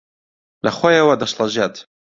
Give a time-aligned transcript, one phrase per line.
[0.65, 1.75] لەخۆیەوە دەشڵەژێت